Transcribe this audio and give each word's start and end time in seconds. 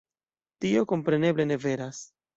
Tio 0.65 0.81
kompreneble 0.93 1.45
ne 1.51 1.59
veras. 1.67 2.01